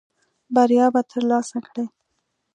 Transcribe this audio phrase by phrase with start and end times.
[0.55, 1.85] بریا به ترلاسه کړې.